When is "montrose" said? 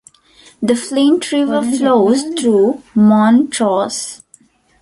2.95-4.23